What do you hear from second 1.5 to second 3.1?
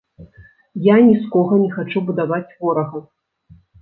не хачу будаваць ворага.